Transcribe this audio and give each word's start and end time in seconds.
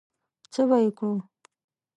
څه 0.53 0.61
به 0.69 0.77
یې 0.83 0.89
کړو؟ 0.97 1.13